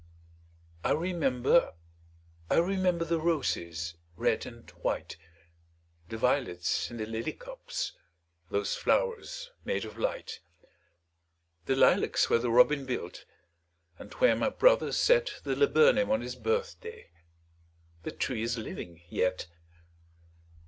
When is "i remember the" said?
2.49-3.19